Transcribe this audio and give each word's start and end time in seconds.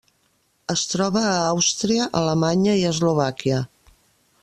Es 0.73 0.85
troba 0.93 1.21
a 1.33 1.35
Àustria, 1.51 2.09
Alemanya 2.23 2.77
i 2.83 2.91
Eslovàquia. 2.93 3.65